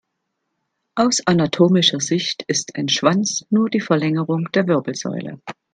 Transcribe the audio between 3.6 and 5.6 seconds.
die Verlängerung der Wirbelsäule.